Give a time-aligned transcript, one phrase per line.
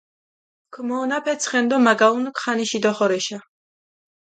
[0.73, 3.39] ქუმაჸონაფე ცხენი დო მა გაჸუნუქ ხანიში დოხორეშა.